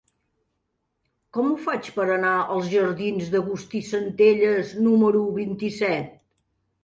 Com 1.37 1.49
ho 1.49 1.57
faig 1.65 1.89
per 1.97 2.05
anar 2.13 2.31
als 2.55 2.71
jardins 2.71 3.29
d'Agustí 3.35 3.81
Centelles 3.89 4.71
número 4.87 5.21
vint-i-set? 5.39 6.19